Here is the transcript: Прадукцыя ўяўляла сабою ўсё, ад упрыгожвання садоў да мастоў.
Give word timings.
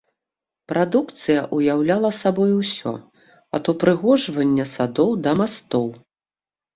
Прадукцыя 0.71 1.41
ўяўляла 1.57 2.09
сабою 2.21 2.47
ўсё, 2.61 2.93
ад 3.57 3.69
упрыгожвання 3.73 4.65
садоў 4.75 5.09
да 5.29 5.35
мастоў. 5.43 5.87